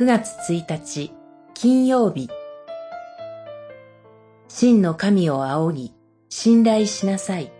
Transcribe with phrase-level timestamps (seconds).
[0.00, 1.12] 9月1日
[1.52, 2.30] 金曜日。
[4.48, 5.94] 真の神を仰ぎ
[6.30, 7.52] 信頼しなさい。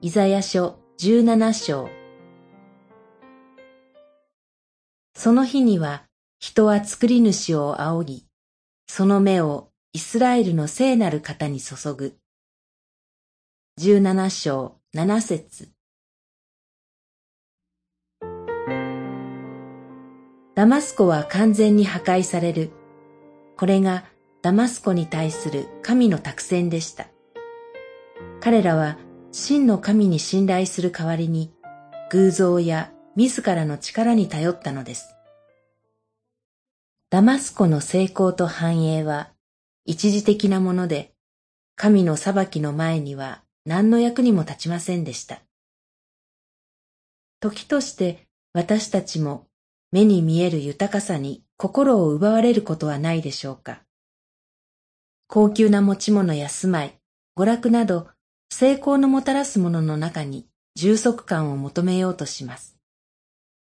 [0.00, 1.88] イザヤ書17章。
[5.14, 6.06] その日には
[6.40, 8.26] 人は作り主を仰ぎ、
[8.88, 12.18] その目をイスラエルの聖なる方に注ぐ。
[13.78, 15.73] 17章7節。
[20.54, 22.70] ダマスコは完全に破壊される。
[23.56, 24.04] これが
[24.40, 27.08] ダマスコに対する神の託戦でした。
[28.40, 28.96] 彼らは
[29.32, 31.52] 真の神に信頼する代わりに
[32.10, 35.16] 偶像や自らの力に頼ったのです。
[37.10, 39.30] ダマスコの成功と繁栄は
[39.84, 41.14] 一時的なもので、
[41.74, 45.40] 神の裁きの前には何の役にも立ちませんでした。
[47.40, 49.48] 時として私たちも
[49.94, 53.84] 目に見える豊かさに心を奪われることはないでしょうか。
[55.28, 56.98] 高級な持ち物や住まい、
[57.38, 58.08] 娯楽など
[58.50, 62.76] 成功のもたらすものの中に充足感を求めようとします。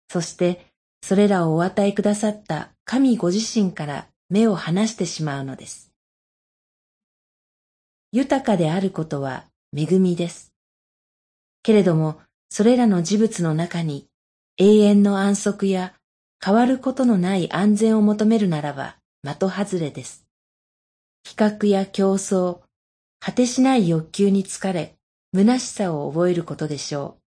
[0.08, 0.66] そして
[1.02, 5.92] それらをお与えくださった神ご自身から目を離してしまうのです。
[8.14, 9.44] 豊かであることは
[9.76, 10.54] 恵みです。
[11.64, 14.08] けれども、それらの事物の中に
[14.56, 15.94] 永遠の安息や
[16.44, 20.26] 変わることのない安全を求めるならば的外れです。
[21.24, 22.60] 比較や競争、
[23.22, 24.96] 果てしない欲求に疲れ、
[25.34, 27.18] 虚しさを覚えることでしょ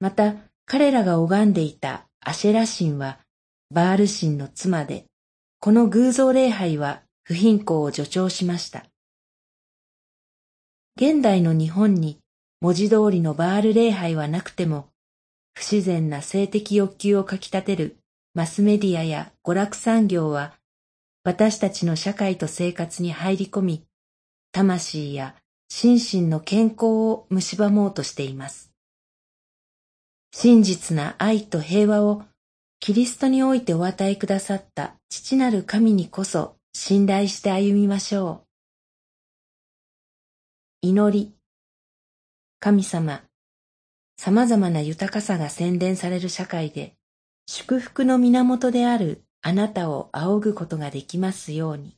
[0.00, 0.04] う。
[0.04, 0.34] また、
[0.66, 3.20] 彼らが拝んでいたアシェラ神は、
[3.70, 5.06] バール神の妻で、
[5.58, 8.84] この偶像礼拝は不貧困を助長しました。
[10.96, 12.18] 現代の日本に
[12.60, 14.89] 文字通りのバール礼拝はなくても、
[15.54, 17.96] 不自然な性的欲求をかき立てる
[18.34, 20.54] マスメディアや娯楽産業は、
[21.24, 23.84] 私たちの社会と生活に入り込み、
[24.52, 25.34] 魂や
[25.68, 28.72] 心身の健康を蝕もうとしています。
[30.32, 32.22] 真実な愛と平和を
[32.78, 38.44] キリストにおいてお与えくださった父なる神にこそ信頼して歩みましょ
[40.82, 40.86] う。
[40.88, 41.34] 祈り。
[42.58, 43.22] 神様、
[44.22, 46.92] 様々な豊かさが宣伝される社会で、
[47.46, 51.96] 祝福の源であるあなたを仰ぐことができますように。